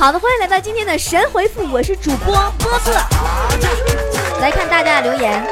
[0.00, 2.92] 好的，欢迎来到今天的神回复，我是主播波波。
[4.40, 5.46] 来看大家的留言，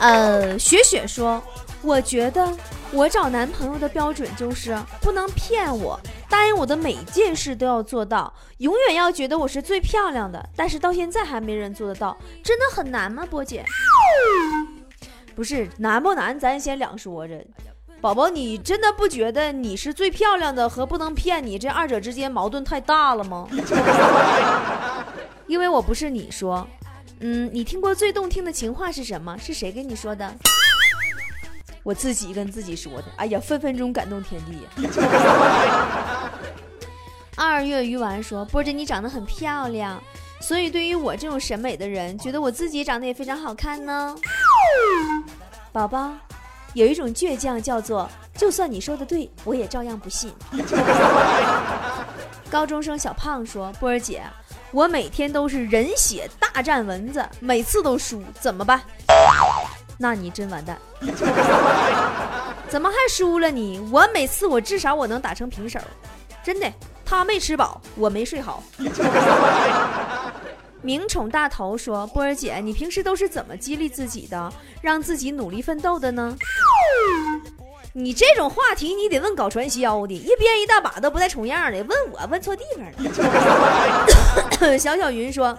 [0.00, 1.42] 呃，雪雪说，
[1.80, 2.46] 我觉得
[2.92, 5.98] 我找男朋友的标准就是不能骗我，
[6.28, 10.46] 答应我的每一件事都要做到，永远要觉得我是最漂亮的。
[10.54, 13.64] 但是到现在还没人做得到，真的很难吗，波姐？
[15.34, 17.42] 不是难不难，咱先两说着。
[18.00, 23.48] 宝宝，你真的不觉得你是最漂亮的和不能骗你这二者之间矛盾太大了吗？
[25.46, 26.66] 因为我不是你说，
[27.20, 29.36] 嗯，你听过最动听的情话是什么？
[29.38, 30.32] 是谁跟你说的？
[31.82, 33.04] 我自己跟自己说的。
[33.16, 34.52] 哎呀，分分钟感动天地
[34.84, 36.30] 呀！
[37.36, 40.02] 二月鱼丸说：“波姐，你长得很漂亮，
[40.40, 44.16] 所以对于我这种审美的人，觉得我自己长得也非常好看呢。”
[45.70, 46.12] 宝宝。
[46.76, 50.30] 有一种倔强叫做，就算你说的对，我也照样不信。
[52.50, 54.22] 高中生小胖说：“波儿姐，
[54.72, 58.78] 我每天都是人血大战蚊子，每次都输，怎么办？”
[59.96, 60.78] 那你真完蛋！
[62.68, 63.80] 怎么还输了你？
[63.90, 65.80] 我每次我至少我能打成平手，
[66.44, 66.70] 真的。
[67.06, 68.62] 他没吃饱，我没睡好。
[70.86, 76.36] 名宠大头说：“波儿姐，你平时都是怎么激励自己的，让自己努力奋斗的呢？”
[77.92, 81.82] 你这种话题，你得问搞传销的，一编一大把都不带重样的。
[81.82, 82.84] 问我，问错地方
[84.60, 84.78] 了。
[84.78, 85.58] 小小云说：“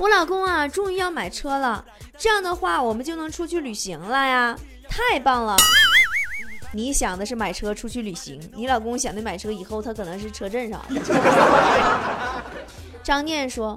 [0.00, 1.84] 我老公啊，终于要买车了，
[2.16, 5.58] 这样的话，我们就能出去旅行了呀，太棒了！”
[6.72, 11.02] 你想的是买车出去旅行，你老公想的买车以后他可能是车震啥的。
[13.02, 13.76] 张念说：“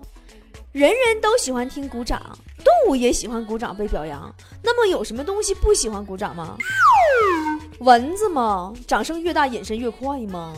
[0.73, 2.19] 人人都喜欢听鼓掌，
[2.65, 4.33] 动物也喜欢鼓掌被表扬。
[4.63, 6.57] 那么有什么东西不喜欢鼓掌吗？
[7.77, 8.73] 蚊子吗？
[8.87, 10.51] 掌声越大，隐身越快吗？”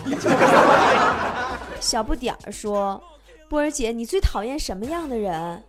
[1.81, 3.03] 小不点儿说
[3.49, 5.61] ：“波儿姐，你最讨厌什么样的人？”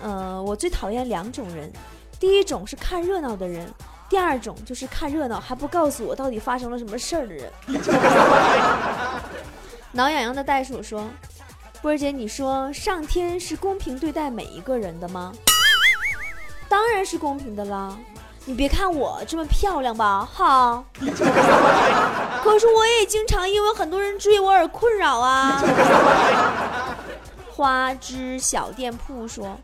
[0.00, 1.70] 嗯，我最讨厌两种人，
[2.18, 3.70] 第一种是看热闹的人，
[4.08, 7.52] 第二种就是看热闹还不告诉我到底发生了什么事儿的人。
[9.92, 11.06] 挠痒痒的袋鼠说。
[11.86, 15.32] 波儿姐，你说上天是公平对待每一个人的吗？
[16.68, 17.96] 当然是公平的啦！
[18.44, 20.82] 你别看我这么漂亮吧，哈，
[22.42, 25.62] 可是我也经常因为很多人追我而困扰啊。
[27.52, 29.56] 花枝小店铺说，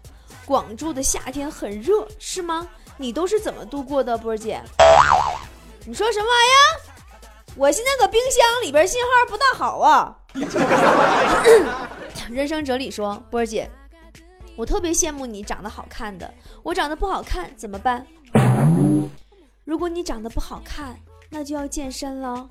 [0.44, 2.68] 广州的夏天很热，是吗？
[2.98, 4.62] 你都是怎么度过的，波儿姐？
[5.84, 6.70] 你说什么玩意儿？
[7.56, 10.14] 我现在搁冰箱里边，信号不大好啊。
[12.32, 13.68] 人生哲理说：“波儿姐，
[14.56, 16.32] 我特别羡慕你长得好看的，
[16.62, 18.06] 我长得不好看怎么办？
[19.64, 20.98] 如果你长得不好看，
[21.28, 22.48] 那就要健身了，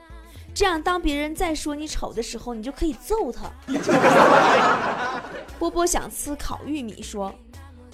[0.53, 3.50] 这样当别人再说你丑的时候，你就可以揍他。”
[5.58, 7.34] 波波想吃烤玉米说：“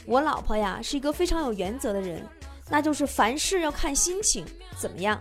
[0.06, 2.22] 我老婆呀是一个非常有原则的人，
[2.70, 4.46] 那就是凡事要看心情，
[4.78, 5.18] 怎么样？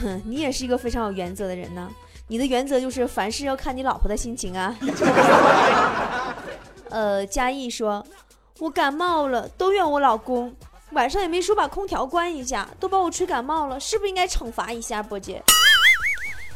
[0.00, 1.90] 哼 你也是一个非常有原则的人呢。”
[2.26, 4.74] 你的原则就是凡事要看你老婆的心情啊。
[6.88, 8.04] 呃，嘉义说，
[8.58, 10.54] 我感冒了，都怨我老公，
[10.92, 15.42] 晚上也没说把空调关一下，都把我吹感冒了，是不是应该惩罚一下波姐？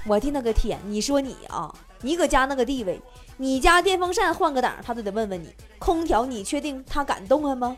[0.07, 3.01] 我的那个天，你说你啊，你搁家那个地位，
[3.37, 7.77] 你家电风扇换个档，他都得问问你，空调你确定他敢动啊吗？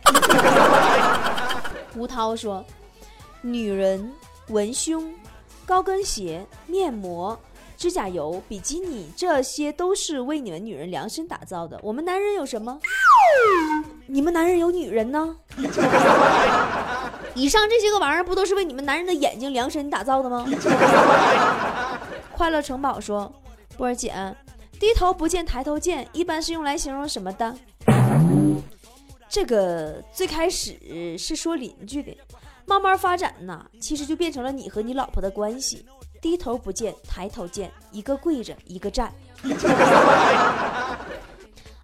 [1.97, 2.65] 吴涛说，
[3.41, 4.13] 女人
[4.49, 5.13] 文胸、
[5.67, 7.37] 高跟鞋、面膜。
[7.81, 11.81] 指甲油、比基尼，这些都是为你们女人量身打造的。
[11.83, 12.79] 我们男人有什么？
[14.07, 15.35] 你们男人有女人呢？
[17.35, 20.47] 以上这些个玩意儿，不都是为你们男人的眼睛量身打造的吗？
[22.33, 23.33] 快乐城堡说
[23.79, 24.13] ：“波儿姐，
[24.79, 27.57] 低头不见抬头见，一般是用来形容什么的？
[29.27, 32.15] 这个最开始是说邻居的，
[32.67, 35.87] 慢慢发展呢，其实就变成了你和你老婆的关系。”
[36.21, 39.13] 低头不见抬头见，一个跪着一个站。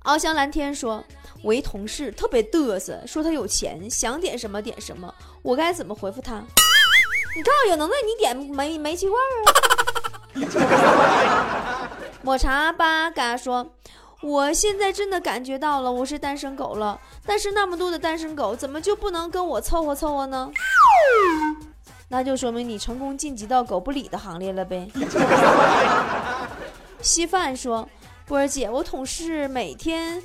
[0.04, 1.02] 翱翔蓝天说
[1.42, 5.12] ：“我一同事特别嘚瑟，说他有钱，想点什么点什么，
[5.42, 6.34] 我该怎么回复他？
[7.34, 9.52] 你告诉有能耐，你点煤煤气罐啊！”
[12.22, 13.72] 抹茶吧嘎说
[14.22, 17.00] ：“我现在真的感觉到了，我是单身狗了。
[17.24, 20.50] 但是那么多的单身狗，怎么就不能跟我凑合凑合呢？”
[22.08, 24.88] 那就说明你成功晋级到狗不理的行列了呗。
[27.02, 27.86] 稀饭说
[28.26, 30.22] ：“波儿姐，我同事每天，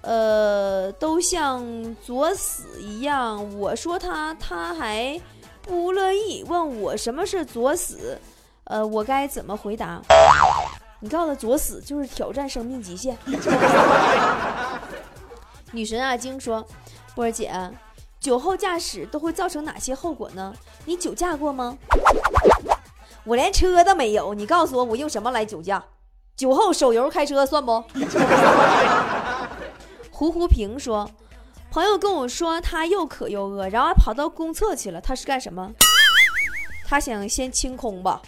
[0.00, 1.62] 呃，都像
[2.04, 3.58] 作死一样。
[3.58, 5.20] 我说他，他还
[5.62, 8.18] 不乐意，问我什么是作死。
[8.64, 10.00] 呃，我该怎么回答？
[11.00, 13.16] 你告诉他作死就是挑战生命极限。
[15.72, 16.66] 女神阿晶说
[17.14, 17.52] ：“波儿姐，
[18.26, 20.52] 酒后驾驶都会造成哪些后果呢？
[20.84, 21.78] 你酒驾过吗？”
[23.22, 25.84] 我连车都没有，你告诉我我用什么来酒驾？
[26.34, 27.84] 酒后手油开车算不？
[30.10, 31.08] 胡胡平说
[31.70, 35.00] ：“朋友跟我说他又渴又饿，然后还跑到公厕去了。
[35.00, 35.70] 他是干什么？
[36.84, 38.20] 他想先清空吧，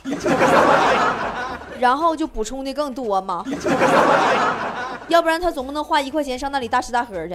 [1.80, 3.44] 然后就补充的更多嘛。
[5.08, 7.34] 要不然他总不能花一块钱上那里大吃大喝去。”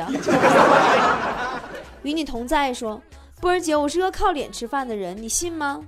[2.04, 3.02] 与你同在说
[3.42, 5.82] ：“波儿姐，我是个靠脸吃饭的人，你信吗？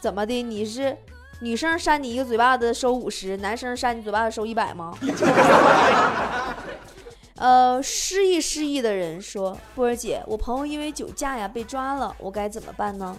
[0.00, 0.42] 怎么的？
[0.42, 0.96] 你是
[1.40, 4.96] 女生扇你一个嘴巴子收五十，男生扇你嘴巴子收一百吗？”
[7.36, 13.14] 呃，失忆失忆的人说：“波儿姐，我朋友因为酒驾呀被抓了，我该怎么办呢？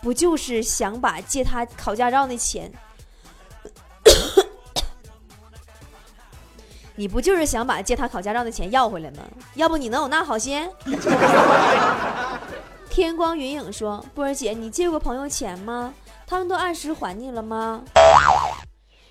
[0.00, 2.70] 不就是想把借他考驾照那钱？
[6.96, 9.22] 你不就是想把借他考驾照的钱要回来吗？
[9.54, 10.68] 要不你能有那好心？”
[12.88, 15.92] 天光云影说：“波儿姐，你借过朋友钱吗？
[16.26, 17.82] 他们都按时还你了吗？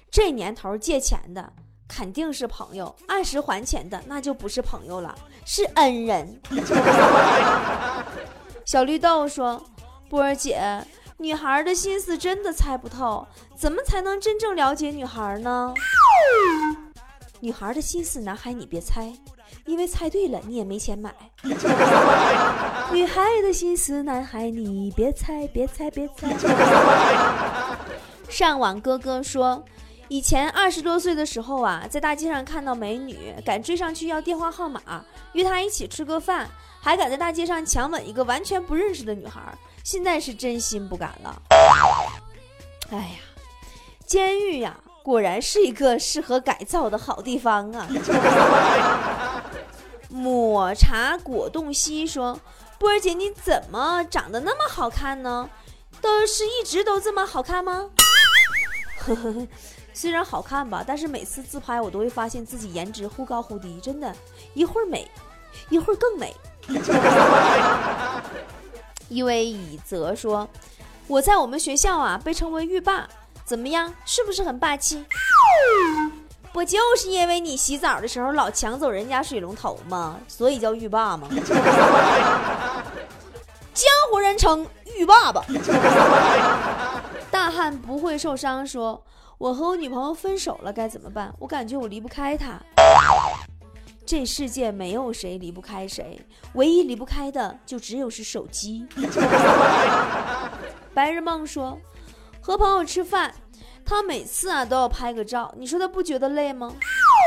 [0.10, 1.54] 这年头借钱的。”
[1.86, 5.14] 肯定是朋友，按时还钱的那就不是朋友了，
[5.46, 6.42] 是恩人。
[8.66, 9.64] 小绿豆说
[10.10, 10.84] ：“波儿姐，
[11.18, 15.72] 女孩的心思真的猜不透，怎么才能真正了解女孩呢？
[17.44, 19.12] 女孩的心思，男孩你别猜，
[19.66, 21.14] 因为猜对了你也没钱买。
[22.94, 26.34] 女孩的心思，男孩你别猜，别猜，别猜。”
[28.32, 29.62] 上网哥哥说。
[30.10, 35.04] 以前二十多岁的时候啊，在大街上看到美女，敢追上去要电话号码，
[35.34, 36.48] 约她一起吃个饭，
[36.80, 39.42] 还敢在大街上强吻一个完全不认识的女孩。
[39.84, 41.42] 现在是真心不敢了。
[42.92, 43.20] 哎呀，
[44.06, 47.88] 监狱呀，果然是一个适合改造的好地方啊！
[50.10, 52.40] 抹茶果冻西说
[52.80, 55.50] ：“波儿姐，你怎么长得那么好看呢？
[56.00, 57.90] 都是一直都这么好看吗？”
[59.06, 59.48] 呵呵呵。
[59.96, 64.16] 虽然好看吧，但是每次自拍我都会发现自己颜值忽高忽低，真的，
[64.54, 65.08] 一会儿美，
[65.70, 66.34] 一会儿更美。
[69.10, 70.48] 一位以泽说
[71.08, 73.08] ：“我在我们学校啊被称为浴霸，
[73.46, 73.94] 怎么样？
[74.06, 75.06] 是不是很霸气？
[76.52, 80.20] 不就是因为你洗澡的时候老抢走人家水龙头吗？
[80.28, 81.28] 所以叫浴霸吗？
[83.74, 84.68] 江湖人称
[84.98, 85.44] 浴霸吧。
[87.32, 89.04] 大汉不会受伤说。”
[89.40, 91.34] 我和我女朋友分手了，该怎么办？
[91.38, 92.62] 我感觉我离不开她。
[94.06, 98.88] 这世界没有谁离不开谁，唯一离不开的就只有是手机。
[100.94, 101.78] 白日梦说，
[102.46, 103.34] 和朋友吃饭，
[103.86, 106.76] 他每次啊都要拍个照，你说他不觉得累吗？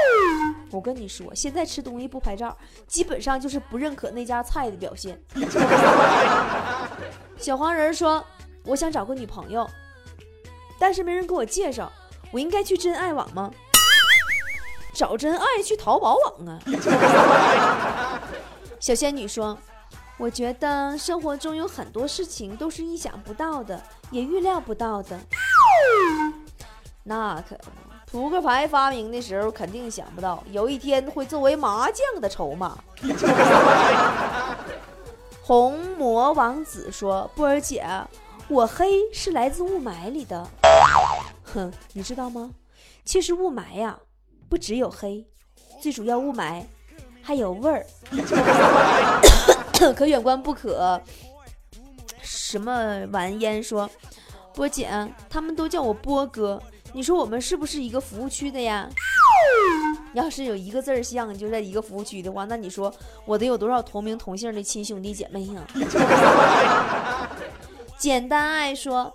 [0.71, 2.55] 我跟你说，现在吃东西不拍照，
[2.87, 5.19] 基本上就是不认可那家菜的表现。
[7.39, 8.23] 小黄人说，
[8.65, 9.67] 我想找个女朋友，
[10.79, 11.91] 但是没人给我介绍。
[12.31, 13.51] 我应该去真爱网吗？
[14.93, 16.61] 找真爱去淘宝网啊！
[18.79, 19.57] 小仙女说
[20.19, 23.81] ：“我觉得生活中有很多事情都是意想不到的，
[24.11, 25.21] 也预料不到的。
[27.03, 27.57] 那可，
[28.11, 32.79] 扑克牌发明的时候肯定想不到有一天会作为麻将的筹码。
[35.45, 37.87] ”红魔王子说：“波儿姐，
[38.49, 40.49] 我黑是来自雾霾里的。
[41.45, 42.51] ”哼，你知道吗？
[43.05, 43.99] 其实雾霾呀，
[44.49, 45.25] 不只有黑，
[45.81, 46.65] 最主要雾霾
[47.23, 47.87] 还有味儿，
[49.95, 51.01] 可远观不可。
[52.23, 53.89] 什么玩烟说，
[54.55, 54.91] 波姐，
[55.29, 58.89] 他们都叫我波哥，你说我们是不是一个服务区的呀？
[60.13, 62.93] 要是有一个字儿像，就在一个服务区的话，那你说
[63.25, 65.67] 我得有多少同名同姓的亲兄弟姐妹呀？
[67.99, 69.13] 简单爱说。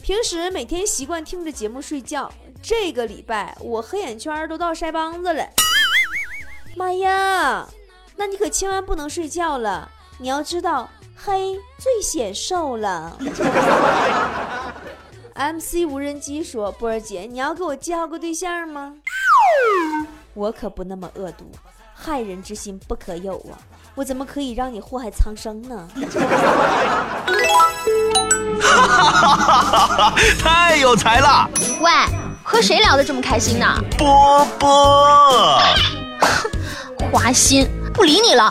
[0.00, 5.44] 平时每天习惯听着节目睡觉，这个礼拜我黑眼圈都到腮帮子了。
[6.76, 7.68] 妈呀，
[8.16, 13.16] 那你可千万不能睡觉了，你要知道黑最显瘦了。
[15.34, 18.94] MC 无人机说：“波儿姐，你要给我介绍个对象吗？
[20.34, 21.48] 我可不那么恶毒，
[21.94, 23.54] 害人之心不可有啊！
[23.94, 25.88] 我怎么可以让你祸害苍生呢？”
[28.60, 31.48] 哈哈哈哈太有才了！
[31.80, 31.90] 喂，
[32.42, 33.80] 和谁聊得这么开心呢？
[33.96, 35.60] 波波，
[37.12, 38.50] 花心，不理你了。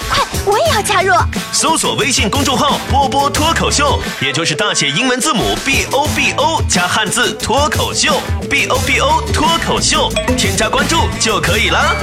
[0.11, 1.13] 快，我也要加入。
[1.53, 11.95] 搜索微信公众号“波波脱口秀”，也就是大写英文字母 B O B O 加汉字脱口秀，B O B O 脱口秀，添加关注就可以了。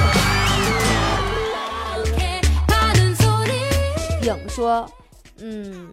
[4.23, 4.89] 影说，
[5.39, 5.89] 嗯，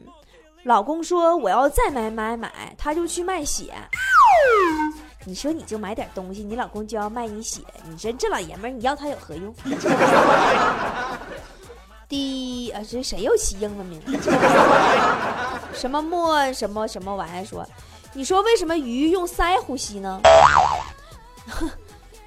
[0.64, 3.72] 老公说我要再买买买，他就去卖血。
[5.24, 9.52] 你说你就买点东西，你老公就要卖你血，你说这老爷们儿你要他有何用？
[12.08, 14.00] 第啊，这谁又起英文名？
[15.74, 17.44] 什么莫什么什么玩意儿？
[17.44, 17.66] 说，
[18.12, 20.20] 你说为什么鱼用鳃呼吸呢？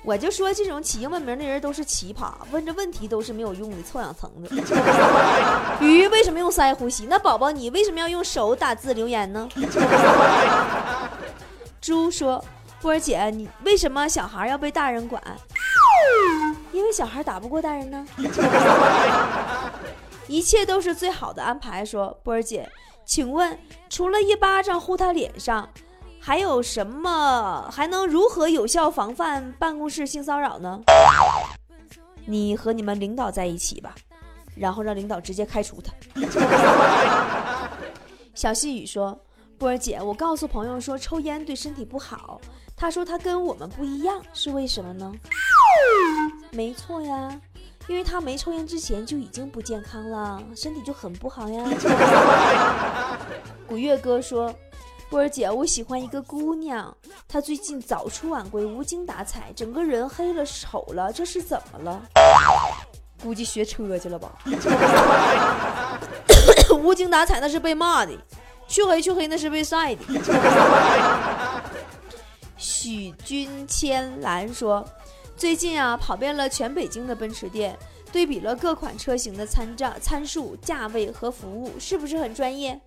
[0.03, 4.50] 我就说这种起英文名的人都是奇葩，问这问题都是没有用的臭氧层子。
[5.81, 7.05] 鱼为什么用鳃呼吸？
[7.05, 9.48] 那宝宝你为什么要用手打字留言呢？
[11.79, 12.43] 猪说。
[12.81, 15.21] 波儿姐，你为什么小孩要被大人管？
[16.71, 18.07] 因为小孩打不过大人呢。
[20.29, 21.83] 一切都是最好的安排。
[21.83, 22.69] 说波儿姐，
[23.03, 23.59] 请问
[23.89, 25.67] 除了一巴掌呼他脸上，
[26.21, 30.79] 还有什么还能如何有效防范办公室性骚扰呢？
[32.25, 33.95] 你和你们领导在一起吧，
[34.55, 35.91] 然后让领导直接开除他。
[38.36, 39.19] 小细雨说，
[39.57, 42.39] 波儿姐，我告诉朋友说抽烟对身体不好。
[42.77, 45.12] 他说他跟我们不一样，是为什么呢？
[46.53, 47.41] 没错呀，
[47.89, 51.65] 因为他没抽烟之前就已经不健康了，身体就很不好呀。
[53.67, 54.53] 古月哥说
[55.10, 56.96] ：“波儿姐，我喜欢一个姑娘，
[57.27, 62.00] 她最近早出晚归，无精打采，整个人黑了丑了，这是怎么了？
[63.24, 64.29] 估计学车去了吧？
[66.79, 68.12] 无精打采那是被骂的，
[68.67, 70.03] 黢黑黢黑那是被晒的。”
[72.55, 74.88] 许君千兰说
[75.39, 77.74] ：“最近啊，跑遍了全北京的奔驰店，
[78.12, 82.77] 对比了各款车型的参照参数、价位和服务，是不是很专业？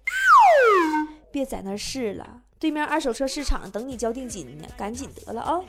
[1.30, 2.28] 别在那试了，
[2.58, 5.60] 对面二手车市场等你交定金呢，赶紧得了啊！”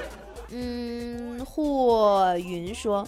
[0.48, 3.06] 嗯，霍云说：“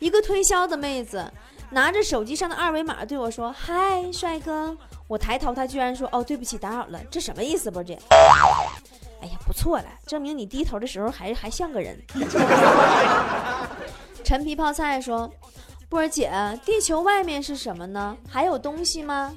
[0.00, 1.32] 一个推销的妹子
[1.70, 4.76] 拿着手机上的二维码对我说：‘嗨，帅哥。’”
[5.06, 7.96] 我抬头，他居然说：“哦，对不起，打扰了。”这什么意思，波姐？
[9.46, 11.98] 不错了，证明你低头的时候还还像个人。
[14.24, 15.28] 陈皮泡菜说
[15.88, 16.30] ：“波儿姐，
[16.64, 18.16] 地球外面是什么呢？
[18.28, 19.32] 还有东西吗？”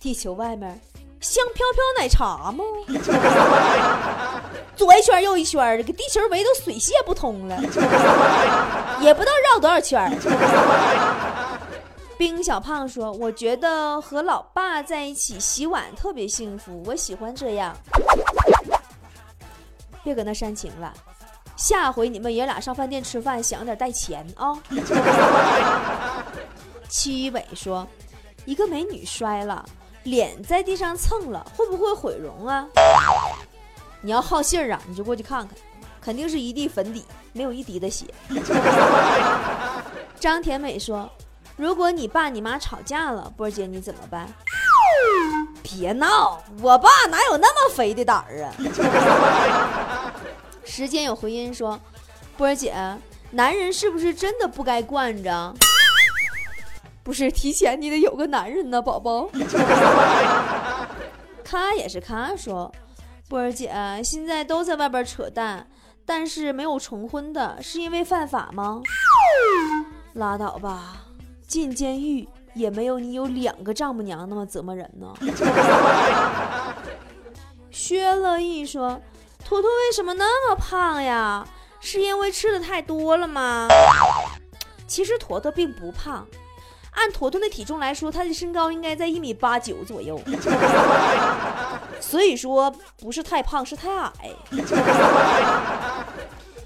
[0.00, 0.78] 地球外面
[1.20, 2.64] 香飘飘奶茶吗？
[4.76, 7.56] 左一圈右一圈的，给地球围都水泄不通了，
[9.00, 10.10] 也不知道绕多少圈。
[12.16, 17.76] 冰小胖说：“我觉得和老爸在一起洗碗特别幸福，我喜欢这样。
[20.04, 20.92] 别搁那煽情了，
[21.56, 24.56] 下回你们爷俩上饭店吃饭，想点带钱啊。”
[26.88, 27.84] 七尾说
[28.46, 29.64] ：“一个美女摔了，
[30.04, 32.66] 脸在地上蹭了，会不会毁容啊？
[34.02, 35.56] 你要好信儿啊，你就过去看看，
[36.00, 38.06] 肯定是一地粉底，没有一滴的血。
[40.20, 41.10] ”张甜美说。
[41.56, 44.26] 如果你爸你妈吵架了，波姐你怎么办？
[45.62, 48.50] 别闹，我爸哪有那么肥的胆儿啊！
[50.64, 51.78] 时间有回音说，
[52.36, 52.74] 波儿姐，
[53.30, 55.54] 男人是不是真的不该惯着？
[57.02, 59.28] 不是，提前你得有个男人呢，宝宝。
[61.44, 62.72] 咔也是咔说，
[63.28, 63.70] 波儿姐
[64.02, 65.66] 现在都在外边扯淡，
[66.06, 68.80] 但是没有重婚的，是因为犯法吗？
[70.14, 71.02] 拉倒吧。
[71.46, 75.14] 进监狱也没有你有两个丈母娘那么折磨人呢。
[77.70, 78.98] 薛乐意说
[79.44, 81.46] ：“坨坨为什么那么胖呀？
[81.80, 83.68] 是因为吃的太多了吗？”
[84.88, 86.26] 其实坨坨并不胖，
[86.92, 90.20] 按坨坨的体重来说，他的身高应该在一米八九左右，
[92.00, 94.30] 所以说不是太胖，是太矮。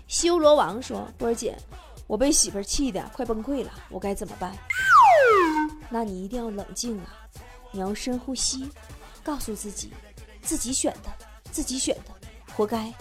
[0.06, 1.56] 修罗王说：“波儿姐。”
[2.06, 4.56] 我被媳妇气的快崩溃了，我该怎么办？
[5.90, 7.12] 那你一定要冷静啊！
[7.70, 8.70] 你要深呼吸，
[9.22, 9.92] 告诉自己，
[10.40, 11.10] 自己选的，
[11.52, 12.17] 自己选的，
[12.58, 12.92] 活该。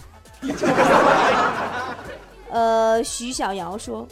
[2.48, 4.06] 呃，徐小瑶说，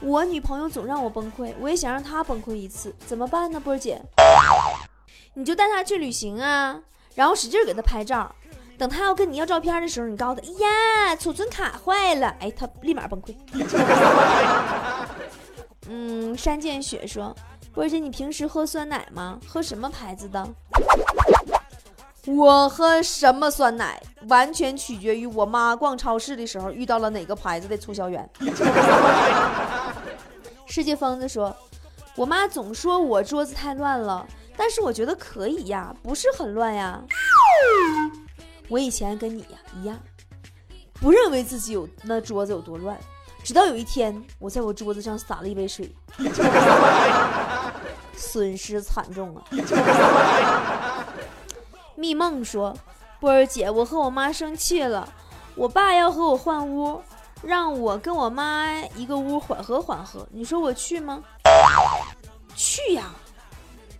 [0.00, 3.60] 我女朋友总让我崩溃，我也想让她崩溃一次，怎么办呢？
[3.60, 4.02] 波儿姐，
[5.34, 6.80] 你就带她去旅行啊，
[7.14, 8.34] 然后使劲给她拍照。
[8.76, 13.36] 等她要跟你要照片的时候，你告诉她：“呀，储存卡坏了。”哎，她立马崩溃。
[15.88, 17.32] 嗯，山见雪说
[17.72, 19.38] ：“波姐，你平时喝酸奶吗？
[19.46, 20.48] 喝什么牌子的？”
[22.26, 28.28] 我喝什么酸奶，完全取决于我妈逛超市的时候遇到了哪个牌子的促销员。
[30.66, 31.56] 世界疯子说
[32.14, 37.02] ：“我妈总说我桌子太乱了，但是我觉得可以呀，不是很乱呀。”
[38.68, 39.98] 我以前跟你呀一样，
[41.00, 42.96] 不认为自己有那桌子有多乱，
[43.42, 45.92] 直到有一天我在我桌子上洒了一杯水，
[48.14, 49.42] 损失惨重啊！
[52.00, 52.74] 蜜梦说
[53.20, 55.06] ：“波儿姐，我和我妈生气了，
[55.54, 57.02] 我爸要和我换屋，
[57.42, 61.22] 让我跟我妈一个屋缓和缓和，你说我去吗？
[62.56, 63.10] 去呀，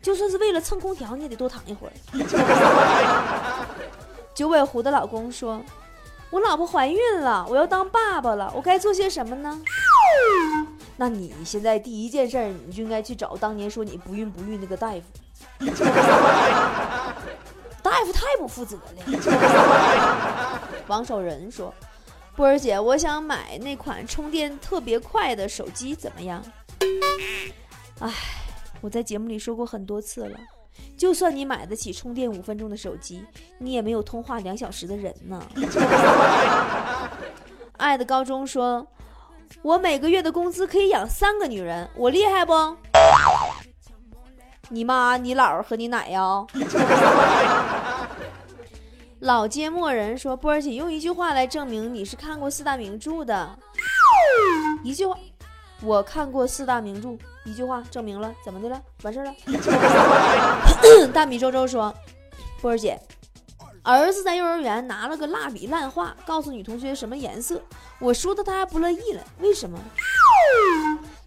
[0.01, 1.93] 就算是为了蹭空调，你也得多躺一会儿。
[4.35, 5.61] ”九尾狐的老公说
[6.33, 9.61] ：“我老婆怀孕了，我要当爸爸了，我该做些什么呢？”
[10.97, 15.03] 那你现在第一件事，你就应该去找当年说你不孕不育那个大夫。
[17.91, 20.61] 大夫太不负责了。
[20.87, 21.75] 王守仁说
[22.37, 26.43] ：“波儿姐，我想买那款充电特别快的手机，怎么样？”
[27.99, 28.13] 哎，
[28.81, 30.39] 我在节目里说过很多次了。
[30.97, 33.25] 就算你买得起充电五分钟的手机，
[33.59, 35.43] 你也没有通话两小时的人呢。
[37.77, 38.87] 爱的高中说
[39.63, 42.53] ：“我每个月的工资可以养三个女人，我厉害不？”
[44.73, 46.47] 你妈、你姥和你奶呀。
[49.21, 53.59] 老街陌人说：“波儿姐，用一句话来证明你是看过四大名著的。
[54.83, 55.15] 一句话，
[55.83, 57.11] 我看过四大名著。”
[57.45, 58.81] 一句话证明了怎么的了？
[59.03, 59.35] 完事儿了。
[61.13, 61.95] 大米周周说
[62.63, 62.99] ：“波儿姐，
[63.83, 67.61] 儿子在幼儿园拿了个蜡笔乱画，告诉女同学什么颜色。
[67.99, 69.79] 我说的他还不乐意了，为什么？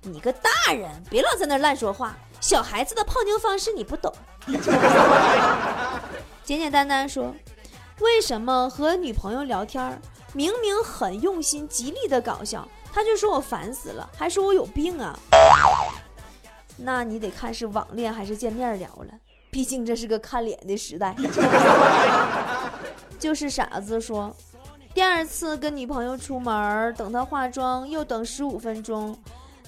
[0.02, 2.16] 你个大人，别老在那乱说话。
[2.40, 4.12] 小孩子的泡妞方式你不懂。
[6.44, 7.34] 简简单单说，
[8.04, 10.00] 为什么和女朋友聊天，
[10.34, 15.18] 明明很用心、极力的搞笑，他就说我烦死了，还说我有病啊？”
[16.76, 19.14] 那你得看是网恋还是见面聊了，
[19.50, 21.16] 毕竟这是个看脸的时代。
[23.18, 24.36] 就是傻子说，
[24.94, 29.18] 第二次跟女朋友出门，等她化妆又等十五分钟，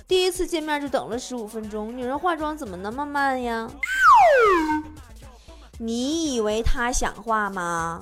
[0.07, 3.69] 第一次见面就等了十五分钟，女人化妆怎么那么慢呀？
[5.77, 8.01] 你以为他想化吗？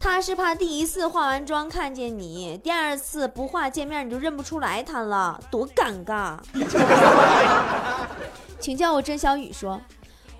[0.00, 6.36] 他是怕第一次化完妆看见你，第二次不化见面你就认不出来他了，多尴尬。
[8.58, 9.80] 请叫我甄小雨说，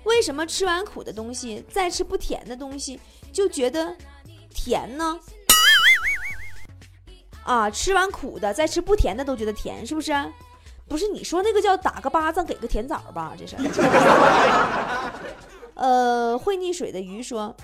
[0.03, 2.99] 为什么吃完苦的东西再吃不甜的东西
[3.31, 3.95] 就觉得
[4.53, 5.17] 甜呢？
[7.45, 10.13] 啊，吃完苦的再吃不甜的都觉得甜，是不是？
[10.85, 13.31] 不是你说那个叫打个巴掌给个甜枣吧？
[13.37, 13.55] 这是。
[15.75, 17.55] 呃，会溺水的鱼说，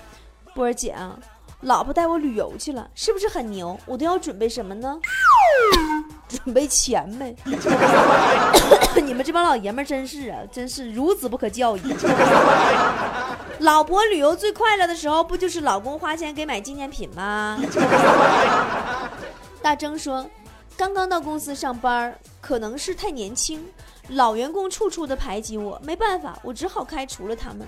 [0.53, 1.19] 波儿姐啊，
[1.61, 3.79] 老婆带我旅游去了，是不是很牛？
[3.85, 4.99] 我都要准备什么呢？
[6.29, 7.35] 准备钱呗！
[9.03, 11.95] 你们这帮老爷们真是啊，真是孺子不可教也。
[13.59, 17.59] 老婆旅游最快乐的时候，不就是老公花钱给买纪念品吗？
[19.61, 20.23] 大征说，
[20.77, 23.65] 刚刚到公司上班，可能是太年轻，
[24.09, 27.67] 老员工处处的排挤我，没办法，我只好开除了他们。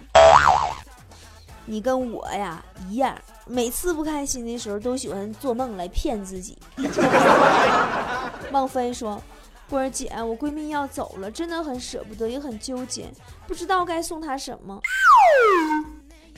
[1.65, 6.58] 你跟我呀一样，每次不开心的时候都喜欢做梦来骗自己。
[8.52, 9.21] 孟非说
[9.69, 13.10] ：“波儿姐，我闺蜜要走了，真的很舍不得，也很纠结，
[13.47, 14.80] 不知道该送她什么。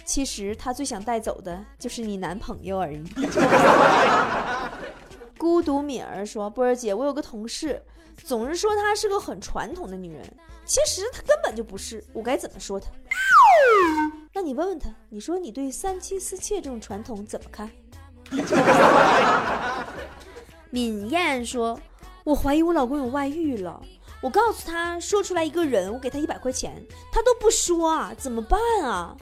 [0.05, 3.03] 其实她最想带走的就是你男朋友而已。
[5.37, 7.81] ”孤独敏儿说：“波儿姐，我有个同事，
[8.23, 10.31] 总是说她是个很传统的女人，
[10.73, 12.87] 其实他根本就不是，我该怎么说他？”
[14.33, 17.69] 那你问问他，你说你对三妻四妾这种传统怎么看？
[20.71, 21.79] 敏燕说
[22.25, 23.79] ：“我怀疑我老公有外遇了，
[24.19, 29.15] 我告诉他说出来一个人，我给他一百块钱，他都不说啊，怎么办啊？”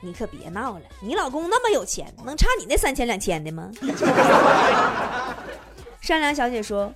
[0.00, 3.70] 你可别闹了，你老公那么有钱，能差你那三千两千的吗？
[6.00, 6.90] 善良小姐说：“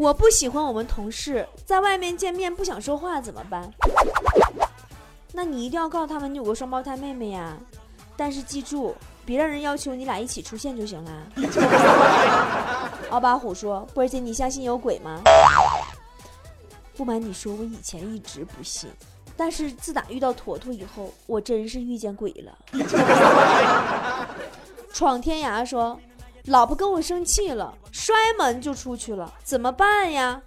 [0.00, 3.70] 我不喜欢我们同事在外面见面不想说话怎么办？
[5.30, 7.54] 那你一定要告诉他们你有个双胞胎妹妹呀。
[8.16, 11.12] 但是记住别让人要求你俩一起出现就行了
[13.10, 15.20] 奥巴虎说波儿姐你相信有鬼吗？
[16.96, 18.88] 不瞒你说我以前一直不信。
[19.36, 22.58] 但是自打遇到坨坨以后我真是遇见鬼了。
[24.94, 26.00] 闯天涯说
[26.46, 30.40] 老婆跟我生气了，摔门就出去了，怎么办呀？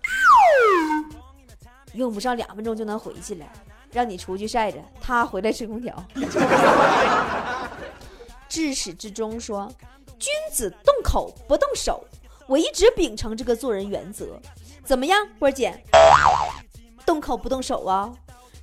[1.93, 3.45] 用不上两分钟就能回去了，
[3.91, 6.03] 让你出去晒着，他回来吹空调。
[8.49, 9.71] 至始至终说，
[10.19, 12.03] 君子动口不动手，
[12.47, 14.39] 我一直秉承这个做人原则。
[14.83, 15.81] 怎么样，波儿姐？
[17.05, 18.11] 动口不动手啊？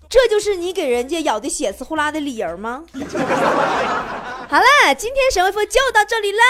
[0.09, 2.83] 这就是你给人家咬的血丝呼啦的理由吗？
[4.51, 6.41] 好了今天神回复就到这里了